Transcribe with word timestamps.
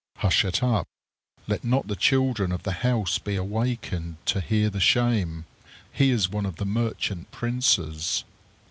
Hush 0.17 0.43
it 0.43 0.63
up! 0.63 0.87
Let 1.47 1.63
not 1.63 1.85
the 1.85 1.95
children 1.95 2.51
of 2.51 2.63
the 2.63 2.71
house 2.81 3.19
be 3.19 3.35
awakened 3.35 4.15
to 4.25 4.41
hear 4.41 4.71
the 4.71 4.79
shame. 4.79 5.45
He 5.93 6.09
is 6.09 6.27
one 6.27 6.47
of 6.47 6.55
the 6.55 6.65
merchant 6.65 7.29
princes. 7.29 8.23